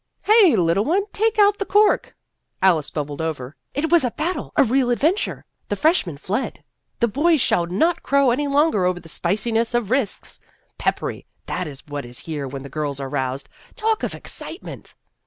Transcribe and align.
"Hey! 0.23 0.55
little 0.55 0.83
one, 0.83 1.03
take 1.13 1.37
out 1.37 1.59
the 1.59 1.63
cork." 1.65 2.15
Alice 2.59 2.89
bubbled 2.89 3.21
over." 3.21 3.55
It 3.75 3.91
was 3.91 4.03
a 4.03 4.09
battle! 4.09 4.51
A 4.55 4.63
real 4.63 4.89
adventure! 4.89 5.45
The 5.69 5.75
freshmen 5.75 6.17
fled! 6.17 6.63
The 6.99 7.07
boys 7.07 7.39
shall 7.39 7.67
not 7.67 8.01
crow 8.01 8.31
any 8.31 8.47
longer 8.47 8.85
over 8.87 8.99
the 8.99 9.07
spiciness 9.09 9.75
of 9.75 9.91
risks. 9.91 10.39
Peppery 10.79 11.27
that 11.45 11.67
is 11.67 11.85
what 11.85 12.03
it 12.03 12.09
is 12.09 12.17
here 12.17 12.47
when 12.47 12.63
the 12.63 12.67
girls 12.67 12.99
are 12.99 13.09
roused. 13.09 13.47
Talk 13.75 14.01
of 14.01 14.15
excitement 14.15 14.95